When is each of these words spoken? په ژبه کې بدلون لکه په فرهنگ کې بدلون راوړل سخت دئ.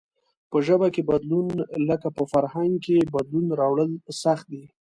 په 0.51 0.57
ژبه 0.67 0.87
کې 0.95 1.07
بدلون 1.11 1.47
لکه 1.89 2.07
په 2.17 2.23
فرهنگ 2.33 2.73
کې 2.85 3.11
بدلون 3.13 3.45
راوړل 3.59 3.91
سخت 4.23 4.45
دئ. 4.53 4.63